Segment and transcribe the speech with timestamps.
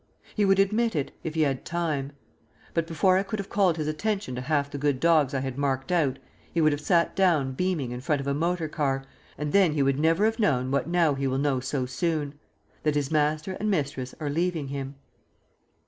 [0.33, 2.11] He would admit it, if he had time.
[2.73, 5.59] But before I could have called his attention to half the good dogs I had
[5.59, 6.17] marked out
[6.51, 9.03] he would have sat down beaming in front of a motor car...
[9.37, 12.33] and then he would never have known what now he will know so soon
[12.81, 14.95] that his master and mistress are leaving him.